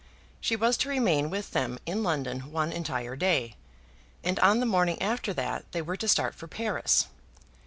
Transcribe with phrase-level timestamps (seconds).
[0.39, 3.55] She was to remain with them in London one entire day,
[4.23, 7.05] and on the morning after that they were to start for Paris.